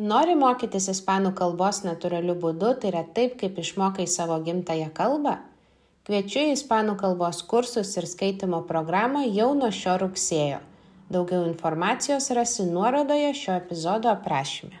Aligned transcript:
Nori 0.00 0.32
mokytis 0.32 0.86
ispanų 0.88 1.34
kalbos 1.36 1.82
natūraliu 1.84 2.32
būdu, 2.40 2.70
tai 2.80 2.88
yra 2.88 3.02
taip, 3.16 3.34
kaip 3.36 3.58
išmokai 3.60 4.06
savo 4.08 4.38
gimtają 4.40 4.86
kalbą? 4.96 5.34
Kviečiu 6.08 6.46
į 6.46 6.54
ispanų 6.54 6.94
kalbos 7.02 7.42
kursus 7.50 7.90
ir 8.00 8.06
skaitimo 8.08 8.62
programą 8.70 9.26
jau 9.28 9.50
nuo 9.58 9.68
šio 9.68 9.98
rugsėjo. 10.00 10.62
Daugiau 11.12 11.44
informacijos 11.50 12.30
rasi 12.32 12.64
nuorodoje 12.70 13.34
šio 13.42 13.58
epizodo 13.60 14.08
aprašyme. 14.14 14.80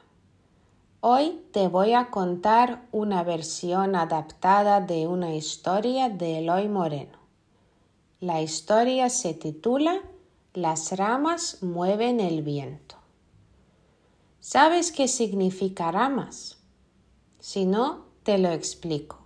Hoy 1.03 1.41
te 1.51 1.67
voy 1.67 1.93
a 1.93 2.11
contar 2.11 2.87
una 2.91 3.23
versión 3.23 3.95
adaptada 3.95 4.81
de 4.81 5.07
una 5.07 5.33
historia 5.33 6.09
de 6.09 6.37
Eloy 6.37 6.67
Moreno. 6.67 7.17
La 8.19 8.43
historia 8.43 9.09
se 9.09 9.33
titula 9.33 9.99
Las 10.53 10.95
ramas 10.95 11.57
mueven 11.63 12.19
el 12.19 12.43
viento. 12.43 12.97
¿Sabes 14.41 14.91
qué 14.91 15.07
significa 15.07 15.89
ramas? 15.89 16.59
Si 17.39 17.65
no, 17.65 18.05
te 18.21 18.37
lo 18.37 18.51
explico. 18.51 19.17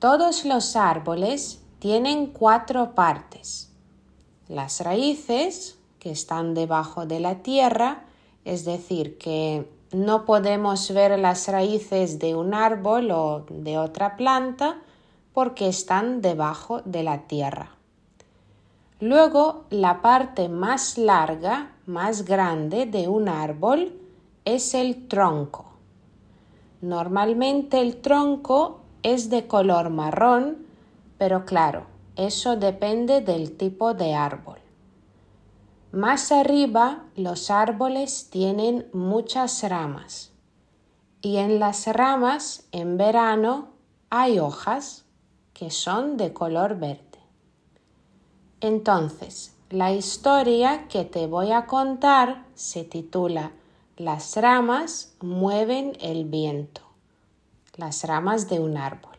Todos 0.00 0.44
los 0.44 0.74
árboles 0.74 1.62
tienen 1.78 2.26
cuatro 2.26 2.96
partes. 2.96 3.70
Las 4.48 4.80
raíces, 4.80 5.78
que 6.00 6.10
están 6.10 6.54
debajo 6.54 7.06
de 7.06 7.20
la 7.20 7.40
tierra, 7.44 8.04
es 8.44 8.64
decir, 8.64 9.16
que 9.16 9.80
no 9.92 10.24
podemos 10.24 10.92
ver 10.92 11.18
las 11.18 11.48
raíces 11.48 12.18
de 12.18 12.34
un 12.34 12.54
árbol 12.54 13.10
o 13.10 13.44
de 13.48 13.78
otra 13.78 14.16
planta 14.16 14.78
porque 15.32 15.68
están 15.68 16.22
debajo 16.22 16.80
de 16.84 17.02
la 17.02 17.22
tierra. 17.26 17.70
Luego, 19.00 19.64
la 19.70 20.00
parte 20.00 20.48
más 20.48 20.96
larga, 20.96 21.72
más 21.86 22.24
grande 22.24 22.86
de 22.86 23.08
un 23.08 23.28
árbol 23.28 23.92
es 24.44 24.74
el 24.74 25.08
tronco. 25.08 25.72
Normalmente 26.80 27.80
el 27.80 28.00
tronco 28.00 28.80
es 29.02 29.28
de 29.28 29.46
color 29.46 29.90
marrón, 29.90 30.66
pero 31.18 31.44
claro, 31.44 31.86
eso 32.16 32.56
depende 32.56 33.20
del 33.20 33.56
tipo 33.56 33.94
de 33.94 34.14
árbol. 34.14 34.61
Más 35.92 36.32
arriba 36.32 37.04
los 37.16 37.50
árboles 37.50 38.30
tienen 38.30 38.88
muchas 38.94 39.62
ramas 39.62 40.32
y 41.20 41.36
en 41.36 41.60
las 41.60 41.86
ramas 41.86 42.66
en 42.72 42.96
verano 42.96 43.68
hay 44.08 44.38
hojas 44.38 45.04
que 45.52 45.70
son 45.70 46.16
de 46.16 46.32
color 46.32 46.78
verde. 46.78 47.18
Entonces, 48.62 49.54
la 49.68 49.92
historia 49.92 50.88
que 50.88 51.04
te 51.04 51.26
voy 51.26 51.52
a 51.52 51.66
contar 51.66 52.46
se 52.54 52.84
titula 52.84 53.52
Las 53.98 54.34
ramas 54.38 55.14
mueven 55.20 55.92
el 56.00 56.24
viento. 56.24 56.80
Las 57.76 58.04
ramas 58.04 58.48
de 58.48 58.60
un 58.60 58.78
árbol. 58.78 59.18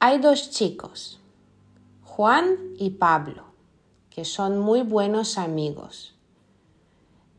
Hay 0.00 0.18
dos 0.18 0.50
chicos 0.50 1.17
Juan 2.18 2.74
y 2.76 2.90
Pablo, 2.90 3.44
que 4.10 4.24
son 4.24 4.58
muy 4.58 4.82
buenos 4.82 5.38
amigos. 5.38 6.16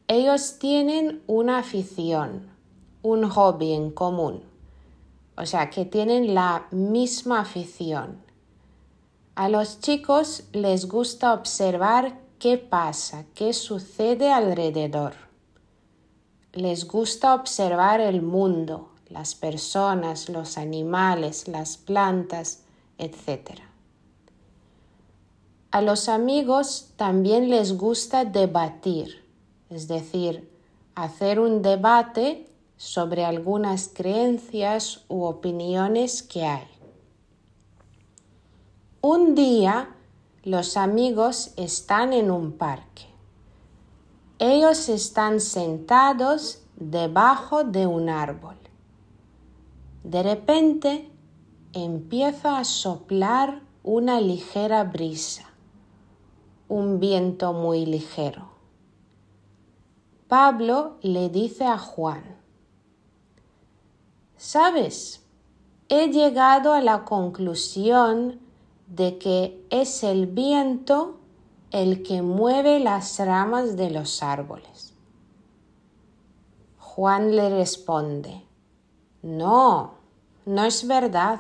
Ellos 0.08 0.58
tienen 0.58 1.22
una 1.28 1.58
afición, 1.58 2.50
un 3.02 3.30
hobby 3.30 3.74
en 3.74 3.92
común, 3.92 4.42
o 5.36 5.46
sea, 5.46 5.70
que 5.70 5.84
tienen 5.84 6.34
la 6.34 6.70
misma 6.72 7.42
afición. 7.42 8.24
A 9.36 9.50
los 9.50 9.82
chicos 9.82 10.46
les 10.54 10.88
gusta 10.88 11.34
observar 11.34 12.18
qué 12.40 12.58
pasa, 12.58 13.26
qué 13.36 13.52
sucede 13.52 14.32
alrededor. 14.32 15.12
Les 16.54 16.88
gusta 16.88 17.36
observar 17.36 18.00
el 18.00 18.22
mundo, 18.22 18.92
las 19.10 19.36
personas, 19.36 20.30
los 20.30 20.58
animales, 20.58 21.50
las 21.50 21.76
plantas, 21.76 22.64
etc. 22.98 23.69
A 25.72 25.84
los 25.84 26.10
amigos 26.10 26.94
también 26.96 27.52
les 27.52 27.78
gusta 27.78 28.26
debatir, 28.26 29.24
es 29.70 29.88
decir, 29.88 30.52
hacer 30.96 31.40
un 31.40 31.62
debate 31.62 32.48
sobre 32.76 33.24
algunas 33.24 33.88
creencias 33.88 35.06
u 35.10 35.26
opiniones 35.26 36.24
que 36.24 36.44
hay. 36.44 36.68
Un 39.02 39.36
día 39.36 39.96
los 40.44 40.76
amigos 40.76 41.52
están 41.56 42.14
en 42.14 42.32
un 42.32 42.54
parque. 42.54 43.06
Ellos 44.40 44.90
están 44.90 45.40
sentados 45.40 46.64
debajo 46.78 47.64
de 47.64 47.86
un 47.86 48.10
árbol. 48.10 48.58
De 50.04 50.24
repente 50.24 51.12
empieza 51.74 52.58
a 52.58 52.64
soplar 52.64 53.62
una 53.84 54.20
ligera 54.20 54.84
brisa 54.84 55.49
un 56.70 57.00
viento 57.00 57.52
muy 57.52 57.86
ligero. 57.86 58.48
Pablo 60.28 60.98
le 61.02 61.30
dice 61.30 61.66
a 61.66 61.78
Juan, 61.78 62.24
¿sabes? 64.38 65.26
He 65.90 66.10
llegado 66.10 66.74
a 66.74 66.82
la 66.82 67.04
conclusión 67.04 68.40
de 68.88 69.18
que 69.18 69.66
es 69.72 70.04
el 70.04 70.28
viento 70.28 71.20
el 71.72 72.04
que 72.04 72.22
mueve 72.22 72.80
las 72.80 73.20
ramas 73.20 73.76
de 73.76 73.90
los 73.90 74.24
árboles. 74.24 74.94
Juan 76.78 77.36
le 77.36 77.50
responde, 77.50 78.44
no, 79.22 79.96
no 80.46 80.66
es 80.66 80.88
verdad. 80.88 81.40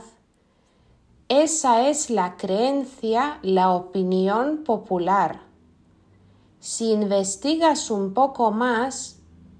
Esa 1.29 1.88
es 1.88 2.09
la 2.09 2.38
creencia, 2.38 3.38
la 3.44 3.69
opinión 3.69 4.63
popular. 4.63 5.41
Si 6.59 6.91
investigas 6.91 7.91
un 7.91 8.16
poco 8.16 8.50
más, 8.50 9.19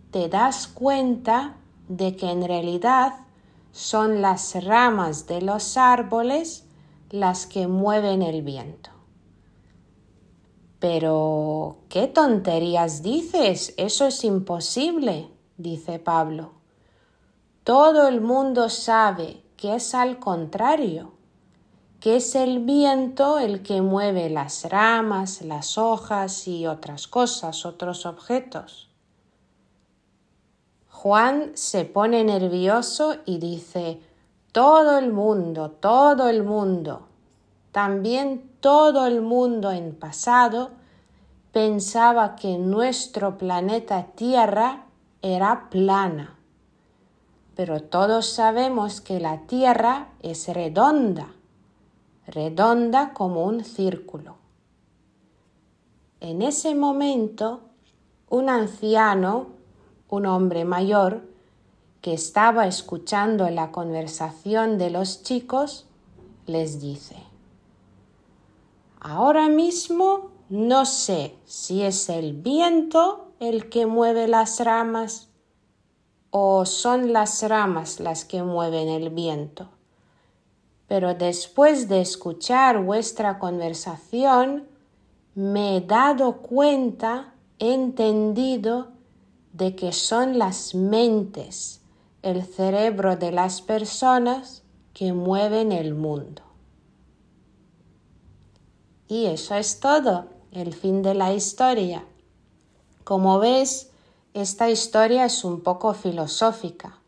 te 0.10 0.30
das 0.30 0.68
cuenta 0.68 1.58
de 1.88 2.16
que 2.16 2.32
en 2.32 2.44
realidad 2.44 3.20
son 3.72 4.20
las 4.24 4.56
ramas 4.66 5.28
de 5.28 5.44
los 5.44 5.78
árboles 5.78 6.66
las 7.12 7.46
que 7.46 7.68
mueven 7.68 8.24
el 8.24 8.42
viento. 8.42 8.90
Pero, 10.80 11.78
¿qué 11.88 12.08
tonterías 12.08 13.04
dices? 13.04 13.76
Eso 13.78 14.08
es 14.08 14.24
imposible, 14.24 15.30
dice 15.58 16.00
Pablo. 16.00 16.50
Todo 17.64 18.08
el 18.08 18.22
mundo 18.22 18.70
sabe 18.70 19.44
que 19.56 19.76
es 19.76 19.94
al 19.94 20.18
contrario 20.18 21.19
que 22.00 22.16
es 22.16 22.36
el 22.36 22.60
viento 22.60 23.40
el 23.40 23.62
que 23.62 23.82
mueve 23.82 24.30
las 24.30 24.70
ramas, 24.70 25.42
las 25.42 25.78
hojas 25.78 26.48
y 26.48 26.66
otras 26.66 27.08
cosas, 27.08 27.66
otros 27.66 28.06
objetos. 28.06 28.90
Juan 30.90 31.52
se 31.56 31.86
pone 31.86 32.24
nervioso 32.24 33.18
y 33.26 33.38
dice, 33.38 34.00
todo 34.54 34.98
el 34.98 35.12
mundo, 35.12 35.72
todo 35.72 36.30
el 36.30 36.44
mundo, 36.44 37.08
también 37.72 38.50
todo 38.62 39.06
el 39.06 39.22
mundo 39.22 39.72
en 39.72 39.94
pasado 39.94 40.72
pensaba 41.52 42.36
que 42.36 42.58
nuestro 42.58 43.38
planeta 43.38 44.08
Tierra 44.16 44.86
era 45.22 45.70
plana. 45.70 46.38
Pero 47.56 47.82
todos 47.82 48.26
sabemos 48.26 49.02
que 49.02 49.20
la 49.20 49.40
Tierra 49.48 50.10
es 50.22 50.48
redonda 50.48 51.28
redonda 52.30 53.14
como 53.14 53.46
un 53.46 53.64
círculo. 53.64 54.36
En 56.20 56.42
ese 56.42 56.76
momento, 56.76 57.62
un 58.30 58.50
anciano, 58.50 59.48
un 60.10 60.26
hombre 60.26 60.66
mayor, 60.66 61.24
que 62.02 62.14
estaba 62.14 62.68
escuchando 62.68 63.50
la 63.50 63.72
conversación 63.72 64.78
de 64.78 64.90
los 64.90 65.24
chicos, 65.24 65.86
les 66.46 66.80
dice, 66.80 67.16
Ahora 69.00 69.48
mismo 69.48 70.32
no 70.50 70.86
sé 70.86 71.36
si 71.46 71.84
es 71.84 72.10
el 72.10 72.34
viento 72.34 73.32
el 73.40 73.70
que 73.70 73.86
mueve 73.86 74.28
las 74.28 74.60
ramas 74.60 75.30
o 76.32 76.66
son 76.66 77.14
las 77.14 77.42
ramas 77.48 78.00
las 78.00 78.26
que 78.26 78.44
mueven 78.44 78.90
el 78.90 79.10
viento. 79.10 79.70
Pero 80.90 81.14
después 81.14 81.88
de 81.88 82.02
escuchar 82.02 82.84
vuestra 82.84 83.38
conversación, 83.38 84.68
me 85.36 85.78
he 85.78 85.82
dado 85.82 86.38
cuenta, 86.38 87.36
he 87.60 87.76
entendido 87.76 88.88
de 89.54 89.76
que 89.76 89.92
son 89.94 90.40
las 90.40 90.74
mentes, 90.74 91.82
el 92.24 92.44
cerebro 92.44 93.16
de 93.18 93.32
las 93.32 93.62
personas 93.62 94.64
que 94.94 95.14
mueven 95.14 95.72
el 95.72 95.94
mundo. 95.94 96.42
Y 99.08 99.28
eso 99.28 99.54
es 99.54 99.80
todo, 99.80 100.26
el 100.52 100.74
fin 100.74 101.04
de 101.04 101.14
la 101.14 101.34
historia. 101.34 102.04
Como 103.04 103.38
ves, 103.38 103.92
esta 104.34 104.72
historia 104.72 105.26
es 105.26 105.44
un 105.44 105.62
poco 105.62 105.94
filosófica. 105.94 107.00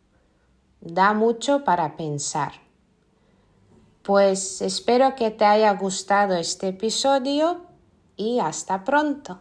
Da 0.82 1.16
mucho 1.16 1.64
para 1.64 1.98
pensar. 1.98 2.71
Pues 4.04 4.62
espero 4.62 5.16
que 5.16 5.30
te 5.30 5.46
haya 5.46 5.72
gustado 5.74 6.36
este 6.36 6.70
episodio 6.70 7.62
y 8.16 8.40
hasta 8.40 8.84
pronto. 8.84 9.40